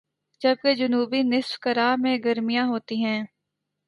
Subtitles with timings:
[0.41, 3.21] جبکہ جنوبی نصف کرہ میں گرمیاں ہوتی ہیں